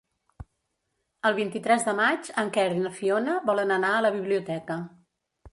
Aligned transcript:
El 1.29 1.35
vint-i-tres 1.41 1.85
de 1.91 1.93
maig 2.01 2.31
en 2.45 2.51
Quer 2.57 2.65
i 2.79 2.81
na 2.87 2.95
Fiona 3.01 3.39
volen 3.51 3.77
anar 3.79 3.95
a 3.99 4.03
la 4.07 4.15
biblioteca. 4.17 4.81